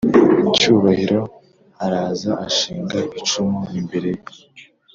[0.57, 1.21] cyubahiro
[1.85, 4.23] araza ashinga icumu imbere ye